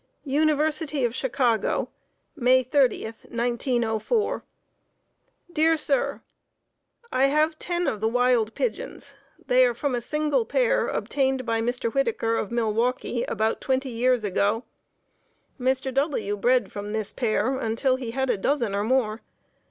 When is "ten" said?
7.59-7.85